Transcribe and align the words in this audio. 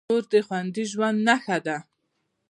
کور 0.07 0.23
د 0.31 0.33
خوندي 0.47 0.83
ژوند 0.91 1.17
نښه 1.27 1.57
ده. 1.65 1.77